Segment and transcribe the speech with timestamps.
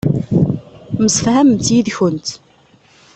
[1.03, 2.27] Msefhament yid-kent.